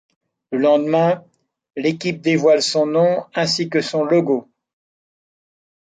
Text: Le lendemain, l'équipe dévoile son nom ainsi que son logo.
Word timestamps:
Le 0.51 0.57
lendemain, 0.57 1.23
l'équipe 1.75 2.21
dévoile 2.21 2.63
son 2.63 2.87
nom 2.87 3.23
ainsi 3.35 3.69
que 3.69 3.81
son 3.81 4.03
logo. 4.03 4.49